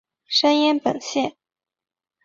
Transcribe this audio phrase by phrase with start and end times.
[0.27, 1.37] 山阴本线。